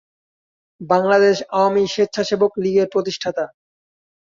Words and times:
বাংলাদেশ 0.81 1.37
আওয়ামী 1.51 1.83
স্বেচ্ছাসেবক 1.87 2.51
লীগের 2.63 2.87
প্রতিষ্ঠাতা। 2.93 3.45